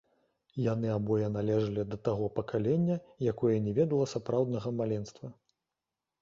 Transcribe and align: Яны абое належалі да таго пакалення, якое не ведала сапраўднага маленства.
Яны 0.67 0.87
абое 0.93 1.27
належалі 1.35 1.83
да 1.91 1.97
таго 2.09 2.29
пакалення, 2.37 2.97
якое 3.33 3.53
не 3.67 3.75
ведала 3.81 4.09
сапраўднага 4.15 4.69
маленства. 4.81 5.33